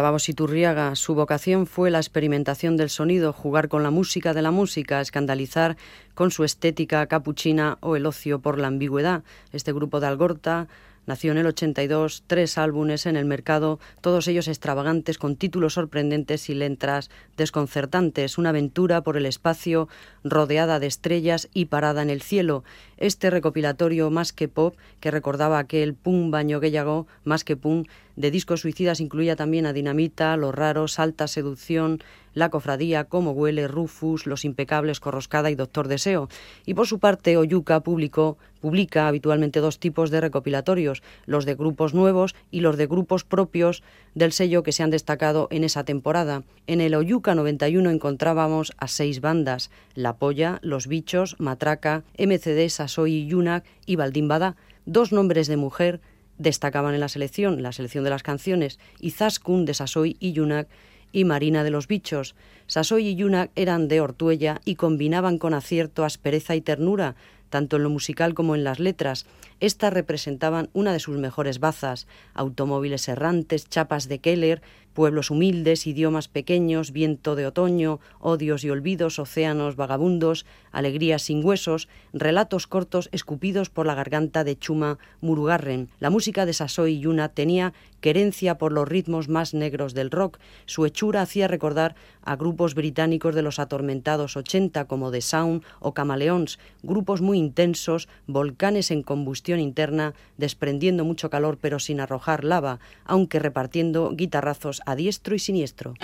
La 0.00 0.04
Babositurriaga, 0.04 0.96
su 0.96 1.14
vocación 1.14 1.66
fue 1.66 1.90
la 1.90 1.98
experimentación 1.98 2.78
del 2.78 2.88
sonido, 2.88 3.34
jugar 3.34 3.68
con 3.68 3.82
la 3.82 3.90
música 3.90 4.32
de 4.32 4.40
la 4.40 4.50
música, 4.50 5.02
escandalizar 5.02 5.76
con 6.14 6.30
su 6.30 6.42
estética 6.42 7.04
capuchina 7.04 7.76
o 7.82 7.96
el 7.96 8.06
ocio 8.06 8.38
por 8.38 8.58
la 8.58 8.68
ambigüedad. 8.68 9.24
Este 9.52 9.74
grupo 9.74 10.00
de 10.00 10.06
Algorta 10.06 10.68
Nació 11.10 11.32
en 11.32 11.38
el 11.38 11.46
82, 11.46 12.22
tres 12.26 12.56
álbumes 12.56 13.04
en 13.04 13.16
el 13.16 13.24
mercado, 13.24 13.80
todos 14.00 14.28
ellos 14.28 14.46
extravagantes, 14.46 15.18
con 15.18 15.34
títulos 15.34 15.74
sorprendentes 15.74 16.48
y 16.50 16.54
letras 16.54 17.10
desconcertantes. 17.36 18.38
Una 18.38 18.50
aventura 18.50 19.00
por 19.02 19.16
el 19.16 19.26
espacio, 19.26 19.88
rodeada 20.22 20.78
de 20.78 20.86
estrellas 20.86 21.48
y 21.52 21.64
parada 21.64 22.02
en 22.02 22.10
el 22.10 22.22
cielo. 22.22 22.62
Este 22.96 23.30
recopilatorio 23.30 24.10
más 24.10 24.32
que 24.32 24.46
pop, 24.46 24.76
que 25.00 25.10
recordaba 25.10 25.58
aquel 25.58 25.94
pum 25.94 26.30
baño 26.30 26.60
que 26.60 26.70
llegó, 26.70 27.08
más 27.24 27.42
que 27.42 27.56
pum, 27.56 27.86
de 28.20 28.30
discos 28.30 28.60
suicidas 28.60 29.00
incluía 29.00 29.36
también 29.36 29.66
a 29.66 29.72
Dinamita, 29.72 30.36
Los 30.36 30.54
Raros, 30.54 30.98
Alta 30.98 31.26
Seducción, 31.26 32.02
La 32.34 32.50
Cofradía, 32.50 33.04
Cómo 33.04 33.32
Huele, 33.32 33.66
Rufus, 33.66 34.26
Los 34.26 34.44
Impecables, 34.44 35.00
Corroscada 35.00 35.50
y 35.50 35.54
Doctor 35.54 35.88
Deseo. 35.88 36.28
Y 36.66 36.74
por 36.74 36.86
su 36.86 36.98
parte, 36.98 37.36
Oyuka 37.36 37.80
publicó, 37.80 38.38
publica 38.60 39.08
habitualmente 39.08 39.60
dos 39.60 39.78
tipos 39.78 40.10
de 40.10 40.20
recopilatorios, 40.20 41.02
los 41.26 41.44
de 41.44 41.54
grupos 41.54 41.94
nuevos 41.94 42.34
y 42.50 42.60
los 42.60 42.76
de 42.76 42.86
grupos 42.86 43.24
propios 43.24 43.82
del 44.14 44.32
sello 44.32 44.62
que 44.62 44.72
se 44.72 44.82
han 44.82 44.90
destacado 44.90 45.48
en 45.50 45.64
esa 45.64 45.84
temporada. 45.84 46.44
En 46.66 46.80
el 46.80 46.94
Oyuka 46.94 47.34
91 47.34 47.90
encontrábamos 47.90 48.72
a 48.76 48.86
seis 48.86 49.20
bandas, 49.20 49.70
La 49.94 50.16
Polla, 50.16 50.58
Los 50.62 50.86
Bichos, 50.86 51.36
Matraca, 51.38 52.04
MCD, 52.18 52.68
Sasoy 52.68 53.14
y 53.14 53.26
Yunak 53.26 53.64
y 53.86 53.96
Baldimbada, 53.96 54.56
dos 54.86 55.12
nombres 55.12 55.46
de 55.46 55.56
mujer, 55.56 56.00
destacaban 56.40 56.94
en 56.94 57.00
la 57.00 57.08
selección, 57.08 57.62
la 57.62 57.72
selección 57.72 58.02
de 58.02 58.10
las 58.10 58.22
canciones, 58.22 58.78
Izaskun 58.98 59.66
de 59.66 59.74
Sasoy 59.74 60.16
y 60.18 60.32
Yunak 60.32 60.68
y 61.12 61.24
Marina 61.24 61.64
de 61.64 61.70
los 61.70 61.86
Bichos. 61.86 62.34
Sasoy 62.66 63.08
y 63.08 63.14
Yunak 63.14 63.50
eran 63.56 63.88
de 63.88 64.00
Ortuella 64.00 64.60
y 64.64 64.76
combinaban 64.76 65.38
con 65.38 65.52
acierto 65.52 66.04
aspereza 66.04 66.56
y 66.56 66.62
ternura, 66.62 67.14
tanto 67.50 67.76
en 67.76 67.82
lo 67.82 67.90
musical 67.90 68.32
como 68.32 68.54
en 68.54 68.64
las 68.64 68.78
letras. 68.78 69.26
Estas 69.58 69.92
representaban 69.92 70.70
una 70.72 70.92
de 70.92 71.00
sus 71.00 71.18
mejores 71.18 71.60
bazas, 71.60 72.06
automóviles 72.32 73.08
errantes, 73.08 73.68
chapas 73.68 74.08
de 74.08 74.20
Keller, 74.20 74.62
pueblos 74.92 75.30
humildes, 75.30 75.86
idiomas 75.86 76.28
pequeños, 76.28 76.92
viento 76.92 77.36
de 77.36 77.46
otoño, 77.46 78.00
odios 78.18 78.64
y 78.64 78.70
olvidos, 78.70 79.18
océanos 79.18 79.76
vagabundos, 79.76 80.46
alegrías 80.72 81.22
sin 81.22 81.44
huesos, 81.44 81.88
relatos 82.12 82.66
cortos 82.66 83.08
escupidos 83.12 83.70
por 83.70 83.86
la 83.86 83.94
garganta 83.94 84.44
de 84.44 84.58
Chuma 84.58 84.98
Murugarren. 85.20 85.88
La 85.98 86.10
música 86.10 86.46
de 86.46 86.52
Sasoy 86.52 87.00
Yuna 87.00 87.28
tenía 87.28 87.72
querencia 88.00 88.58
por 88.58 88.72
los 88.72 88.88
ritmos 88.88 89.28
más 89.28 89.54
negros 89.54 89.94
del 89.94 90.10
rock. 90.10 90.38
Su 90.66 90.86
hechura 90.86 91.22
hacía 91.22 91.48
recordar 91.48 91.94
a 92.22 92.36
grupos 92.36 92.74
británicos 92.74 93.34
de 93.34 93.42
los 93.42 93.58
atormentados 93.58 94.36
80 94.36 94.86
como 94.86 95.10
The 95.10 95.20
Sound 95.20 95.62
o 95.80 95.94
Camaleons, 95.94 96.58
grupos 96.82 97.20
muy 97.20 97.38
intensos, 97.38 98.08
volcanes 98.26 98.90
en 98.90 99.02
combustión 99.02 99.60
interna, 99.60 100.14
desprendiendo 100.38 101.04
mucho 101.04 101.30
calor 101.30 101.58
pero 101.60 101.78
sin 101.78 102.00
arrojar 102.00 102.44
lava, 102.44 102.80
aunque 103.04 103.38
repartiendo 103.38 104.10
guitarrazos 104.14 104.79
a 104.86 104.96
diestro 104.96 105.34
y 105.34 105.38
siniestro. 105.38 105.94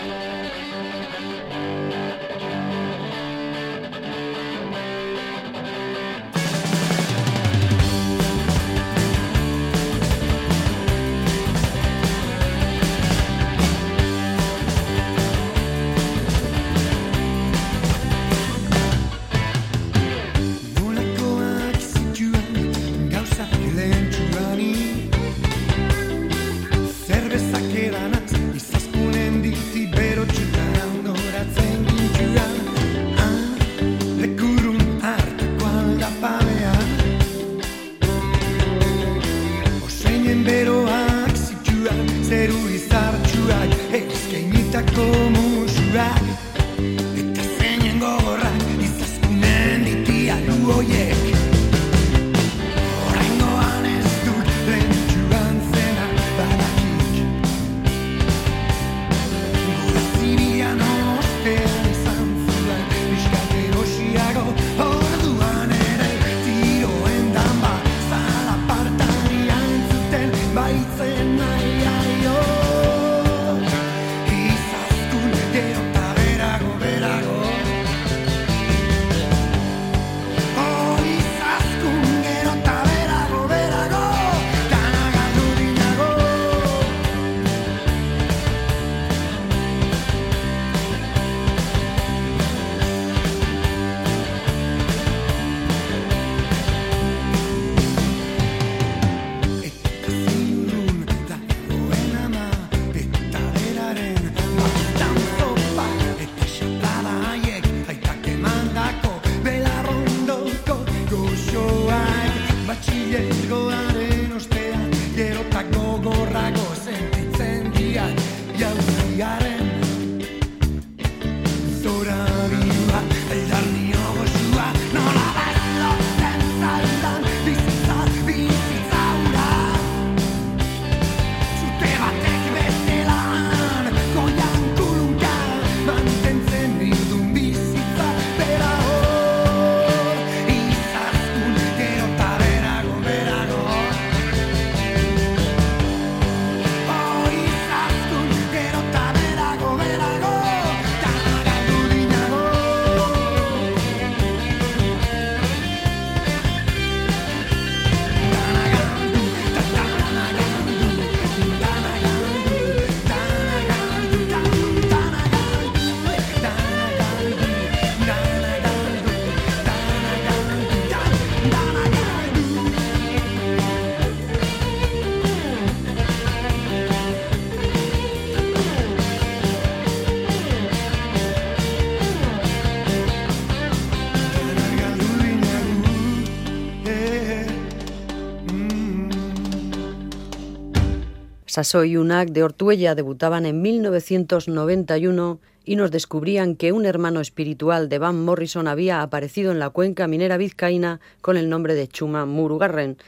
Sasso 191.56 191.84
y 191.84 191.96
Unac 191.96 192.32
de 192.32 192.42
Ortuella 192.42 192.94
debutaban 192.94 193.46
en 193.46 193.62
1991 193.62 195.40
y 195.64 195.76
nos 195.76 195.90
descubrían 195.90 196.54
que 196.54 196.72
un 196.72 196.84
hermano 196.84 197.22
espiritual 197.22 197.88
de 197.88 197.98
Van 197.98 198.22
Morrison 198.22 198.68
había 198.68 199.00
aparecido 199.00 199.52
en 199.52 199.58
la 199.58 199.70
cuenca 199.70 200.06
minera 200.06 200.36
vizcaína 200.36 201.00
con 201.22 201.38
el 201.38 201.48
nombre 201.48 201.74
de 201.74 201.88
Chuma 201.88 202.26
Murugarren. 202.26 202.98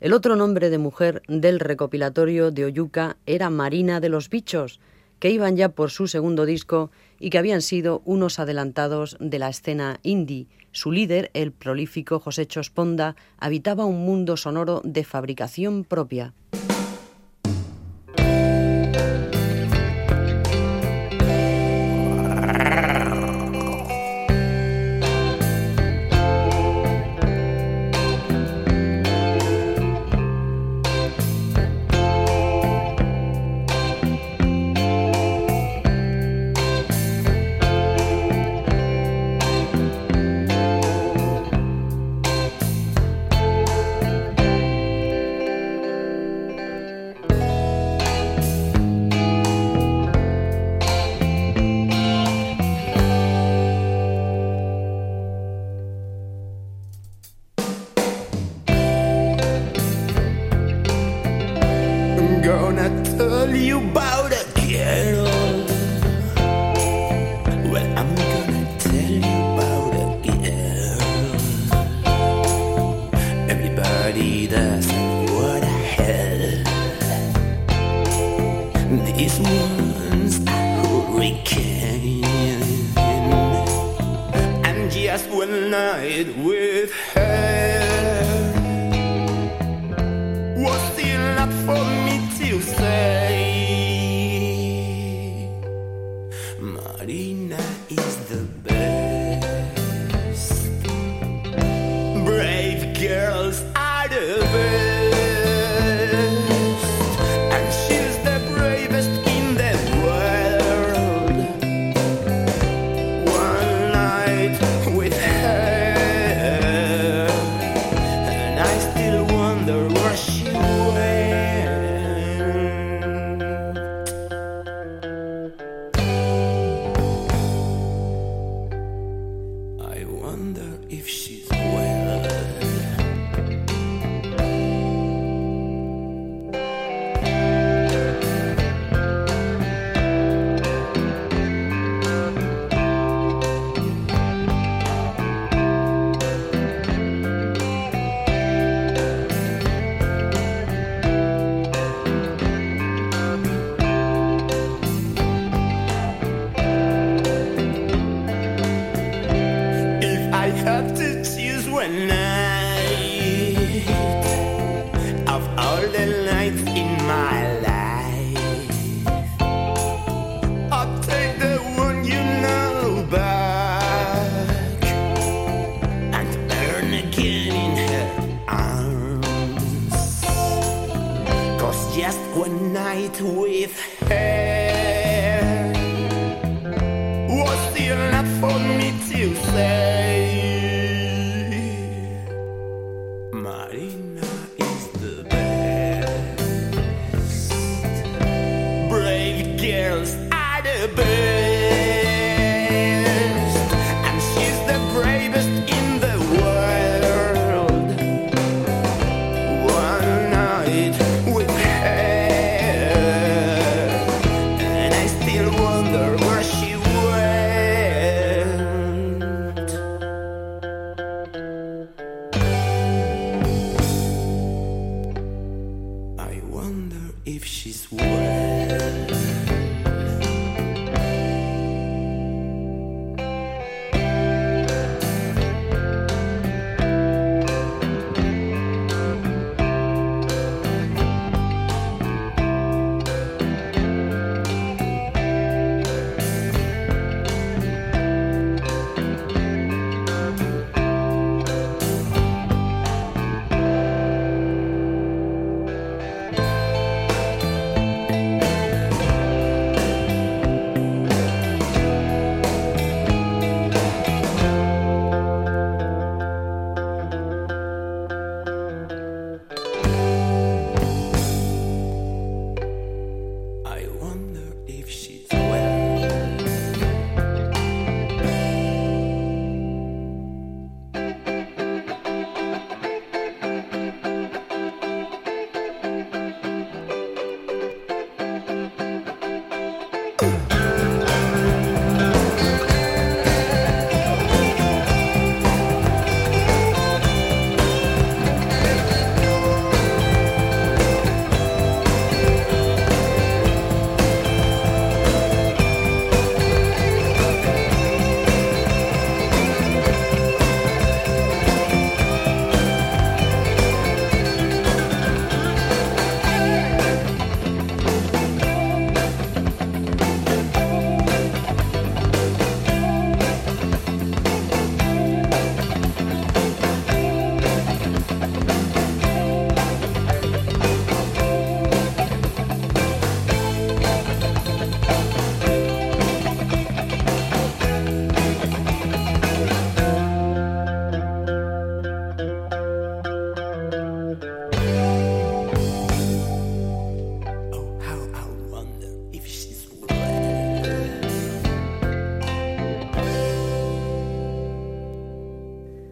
El 0.00 0.14
otro 0.14 0.36
nombre 0.36 0.70
de 0.70 0.78
mujer 0.78 1.20
del 1.28 1.60
recopilatorio 1.60 2.50
de 2.50 2.64
Oyuca 2.64 3.18
era 3.26 3.50
Marina 3.50 4.00
de 4.00 4.08
los 4.08 4.30
Bichos, 4.30 4.80
que 5.18 5.30
iban 5.30 5.58
ya 5.58 5.68
por 5.68 5.90
su 5.90 6.06
segundo 6.06 6.46
disco 6.46 6.90
y 7.20 7.28
que 7.28 7.36
habían 7.36 7.60
sido 7.60 8.00
unos 8.06 8.38
adelantados 8.38 9.18
de 9.20 9.38
la 9.38 9.50
escena 9.50 10.00
indie. 10.02 10.46
Su 10.72 10.92
líder, 10.92 11.30
el 11.34 11.52
prolífico 11.52 12.20
José 12.20 12.46
Chosponda, 12.46 13.16
habitaba 13.38 13.84
un 13.84 14.06
mundo 14.06 14.38
sonoro 14.38 14.80
de 14.82 15.04
fabricación 15.04 15.84
propia. 15.84 16.32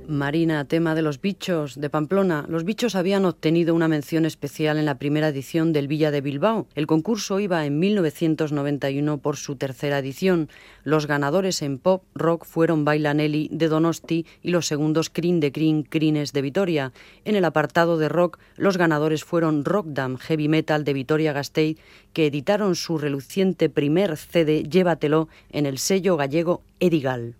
Marina, 0.09 0.64
tema 0.66 0.94
de 0.94 1.02
los 1.02 1.20
bichos 1.20 1.80
de 1.80 1.90
Pamplona. 1.90 2.46
Los 2.48 2.64
bichos 2.64 2.94
habían 2.94 3.24
obtenido 3.24 3.74
una 3.74 3.88
mención 3.88 4.24
especial 4.24 4.78
en 4.78 4.84
la 4.84 4.98
primera 4.98 5.28
edición 5.28 5.72
del 5.72 5.88
Villa 5.88 6.11
de 6.11 6.20
Bilbao. 6.20 6.66
El 6.74 6.86
concurso 6.86 7.40
iba 7.40 7.66
en 7.66 7.78
1991 7.78 9.18
por 9.18 9.36
su 9.36 9.57
tercera 9.57 9.98
edición. 9.98 10.48
Los 10.84 11.07
ganadores 11.07 11.61
en 11.62 11.78
pop 11.78 12.04
rock 12.14 12.44
fueron 12.44 12.84
Bailanelli 12.84 13.48
de 13.50 13.68
Donosti 13.68 14.26
y 14.42 14.50
los 14.50 14.66
segundos 14.66 15.11
Crin 15.11 15.40
de 15.40 15.50
Crin 15.50 15.82
Crines 15.82 16.32
de 16.32 16.42
Vitoria. 16.42 16.92
En 17.24 17.34
el 17.34 17.44
apartado 17.44 17.98
de 17.98 18.09
rock, 18.09 18.38
los 18.57 18.76
ganadores 18.76 19.24
fueron 19.24 19.64
Rockdam 19.64 20.18
Heavy 20.18 20.48
Metal 20.48 20.84
de 20.84 20.92
Vitoria 20.92 21.32
Gasteiz, 21.32 21.78
que 22.12 22.26
editaron 22.26 22.76
su 22.76 22.98
reluciente 22.98 23.68
primer 23.68 24.16
CD 24.16 24.62
Llévatelo 24.62 25.28
en 25.50 25.66
el 25.66 25.78
sello 25.78 26.16
gallego 26.16 26.62
Edigal. 26.78 27.34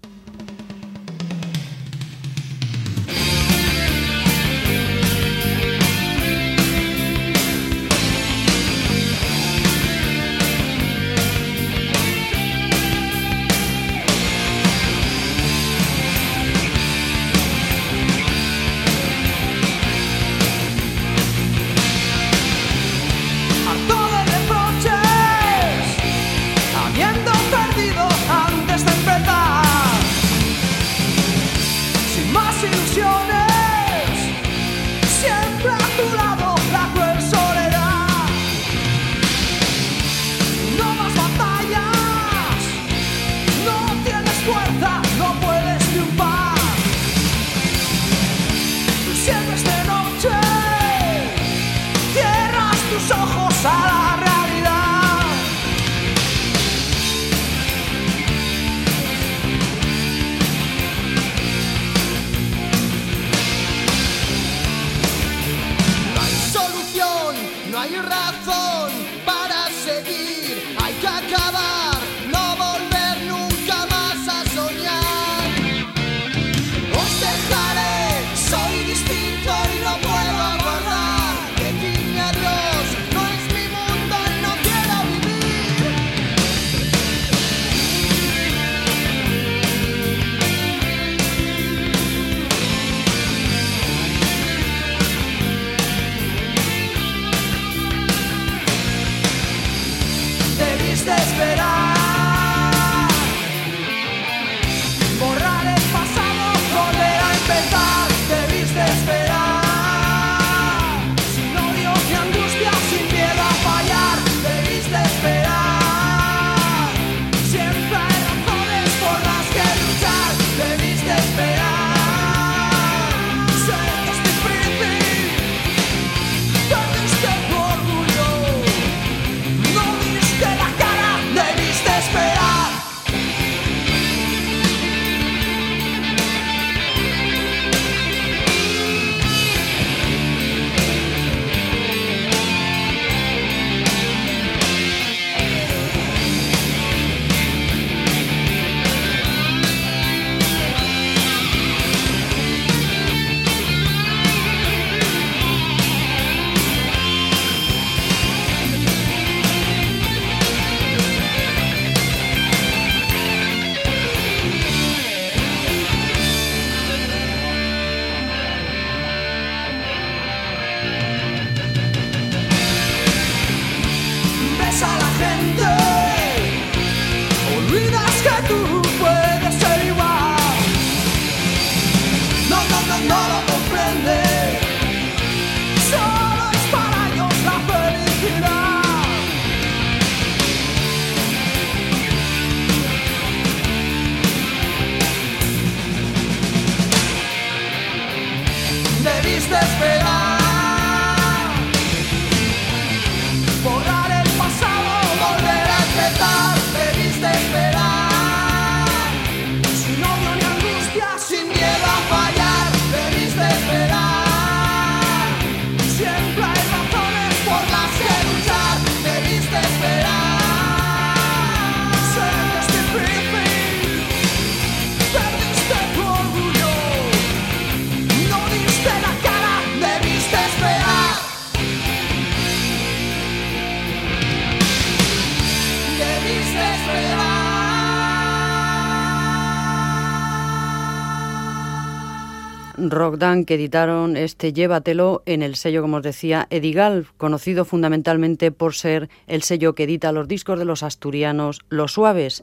Rockdan 243.07 243.45
que 243.45 243.55
editaron 243.55 244.17
este 244.17 244.53
Llévatelo 244.53 245.23
en 245.27 245.45
el 245.45 245.55
sello, 245.55 245.81
como 245.81 245.99
os 245.99 246.03
decía, 246.03 246.49
Edigal, 246.51 247.07
conocido 247.17 247.65
fundamentalmente 247.65 248.51
por 248.51 248.75
ser 248.75 249.09
el 249.29 249.45
sello 249.45 249.77
que 249.77 249.85
edita 249.85 250.11
los 250.11 250.27
discos 250.27 250.59
de 250.59 250.65
los 250.65 250.83
asturianos 250.83 251.61
Los 251.69 251.93
Suaves. 251.93 252.43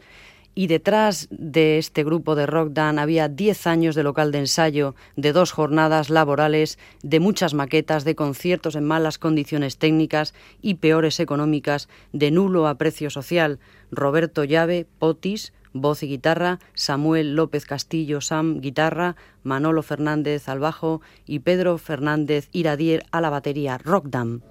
Y 0.56 0.68
detrás 0.68 1.28
de 1.32 1.80
este 1.80 2.06
grupo 2.06 2.36
de 2.36 2.46
Rockdan 2.46 2.98
había 2.98 3.28
10 3.28 3.68
años 3.68 3.94
de 3.94 4.04
local 4.04 4.32
de 4.32 4.40
ensayo, 4.40 4.96
de 5.18 5.34
dos 5.34 5.52
jornadas 5.52 6.10
laborales, 6.10 6.80
de 7.02 7.20
muchas 7.20 7.54
maquetas, 7.54 8.06
de 8.06 8.16
conciertos 8.16 8.78
en 8.78 8.86
malas 8.86 9.18
condiciones 9.18 9.78
técnicas 9.78 10.34
y 10.62 10.76
peores 10.76 11.20
económicas, 11.20 11.90
de 12.14 12.32
nulo 12.32 12.70
aprecio 12.70 13.10
social. 13.10 13.60
Roberto 13.92 14.46
Llave, 14.46 14.88
Potis, 14.98 15.52
voz 15.74 16.04
y 16.04 16.08
guitarra, 16.08 16.60
Samuel 16.74 17.36
López 17.36 17.66
Castillo 17.66 18.22
Sam, 18.22 18.62
guitarra, 18.62 19.16
Manolo 19.44 19.84
Fernández 19.84 20.48
al 20.48 20.60
bajo 20.60 21.02
y 21.26 21.40
Pedro 21.40 21.78
Fernández 21.78 22.50
Iradier 22.52 23.06
a 23.12 23.22
la 23.22 23.30
batería. 23.30 23.78
Rockdam. 23.78 24.42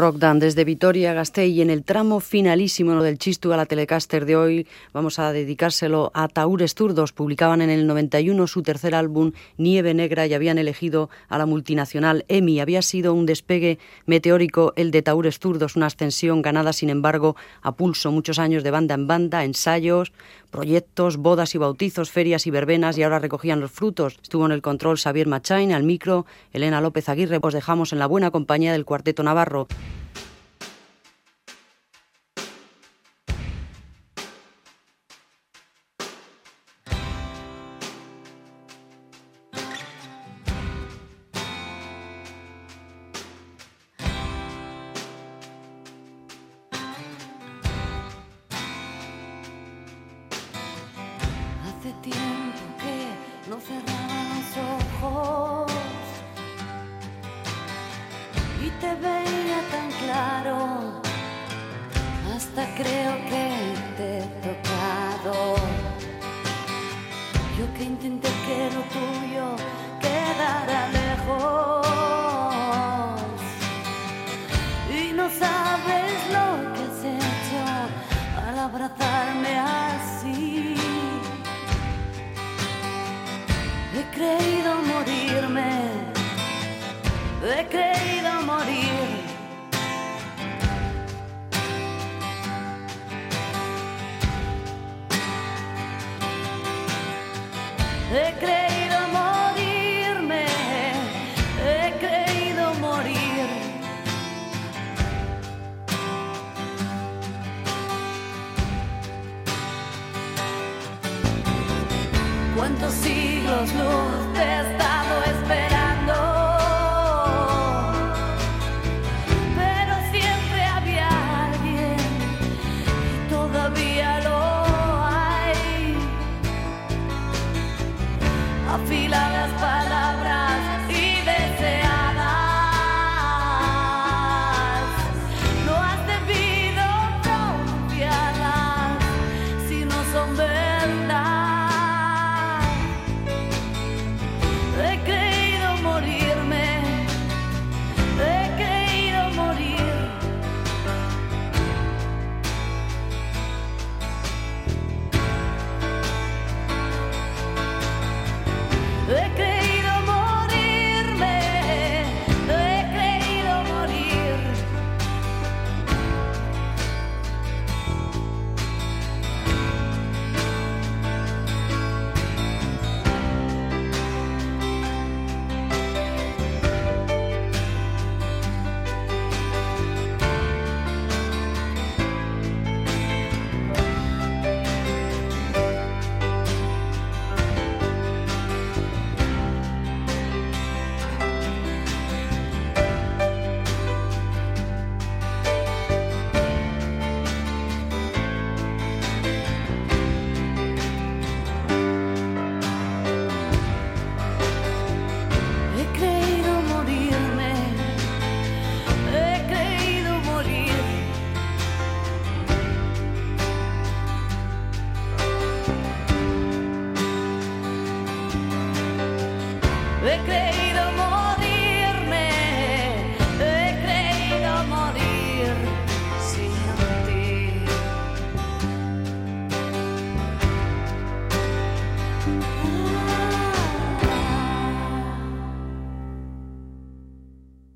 Rockdan 0.00 0.38
desde 0.38 0.64
Vitoria, 0.64 1.12
Gasteiz 1.12 1.54
y 1.54 1.60
en 1.60 1.68
el 1.68 1.84
tramo 1.84 2.20
finalísimo 2.20 3.02
del 3.02 3.18
Chistu 3.18 3.52
a 3.52 3.58
la 3.58 3.66
Telecaster 3.66 4.24
de 4.24 4.34
hoy 4.34 4.66
vamos 4.94 5.18
a 5.18 5.30
dedicárselo 5.30 6.10
a 6.14 6.26
Taures 6.26 6.74
Turdos. 6.74 7.12
Publicaban 7.12 7.60
en 7.60 7.68
el 7.68 7.86
91 7.86 8.46
su 8.46 8.62
tercer 8.62 8.94
álbum 8.94 9.32
Nieve 9.58 9.92
Negra 9.92 10.26
y 10.26 10.32
habían 10.32 10.56
elegido 10.56 11.10
a 11.28 11.36
la 11.36 11.44
multinacional 11.44 12.24
EMI. 12.28 12.60
Había 12.60 12.80
sido 12.80 13.12
un 13.12 13.26
despegue 13.26 13.78
meteórico 14.06 14.72
el 14.76 14.90
de 14.90 15.02
Taures 15.02 15.38
Turdos, 15.38 15.76
una 15.76 15.86
ascensión 15.86 16.40
ganada 16.40 16.72
sin 16.72 16.88
embargo 16.88 17.36
a 17.60 17.72
pulso, 17.72 18.10
muchos 18.10 18.38
años 18.38 18.64
de 18.64 18.70
banda 18.70 18.94
en 18.94 19.06
banda, 19.06 19.44
ensayos, 19.44 20.12
proyectos, 20.50 21.18
bodas 21.18 21.54
y 21.54 21.58
bautizos, 21.58 22.10
ferias 22.10 22.46
y 22.46 22.50
verbenas 22.50 22.96
y 22.96 23.02
ahora 23.02 23.18
recogían 23.18 23.60
los 23.60 23.70
frutos. 23.70 24.18
Estuvo 24.22 24.46
en 24.46 24.52
el 24.52 24.62
control 24.62 24.96
Xavier 24.96 25.26
Machain, 25.26 25.72
al 25.72 25.82
micro 25.82 26.24
Elena 26.54 26.80
López 26.80 27.10
Aguirre. 27.10 27.38
Os 27.42 27.52
dejamos 27.52 27.92
en 27.92 27.98
la 27.98 28.06
buena 28.06 28.30
compañía 28.30 28.72
del 28.72 28.86
Cuarteto 28.86 29.22
Navarro. 29.22 29.68